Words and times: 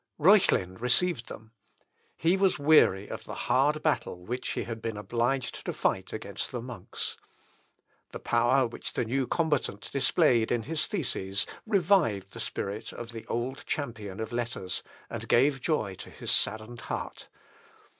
Reuchlin 0.17 0.77
received 0.81 1.27
them. 1.27 1.51
He 2.17 2.35
was 2.35 2.57
weary 2.57 3.07
of 3.07 3.25
the 3.25 3.35
hard 3.35 3.83
battle 3.83 4.25
which 4.25 4.53
he 4.53 4.63
had 4.63 4.81
been 4.81 4.97
obliged 4.97 5.63
to 5.63 5.73
fight 5.73 6.11
against 6.11 6.49
the 6.51 6.59
monks. 6.59 7.17
The 8.09 8.17
power 8.17 8.65
which 8.65 8.93
the 8.93 9.05
new 9.05 9.27
combatant 9.27 9.91
displayed 9.91 10.51
in 10.51 10.63
his 10.63 10.87
theses 10.87 11.45
revived 11.67 12.31
the 12.31 12.39
spirit 12.39 12.91
of 12.91 13.11
the 13.11 13.27
old 13.27 13.63
champion 13.67 14.19
of 14.19 14.31
letters, 14.31 14.81
and 15.07 15.27
gave 15.27 15.61
joy 15.61 15.93
to 15.99 16.09
his 16.09 16.31
saddened 16.31 16.81
heart. 16.81 17.29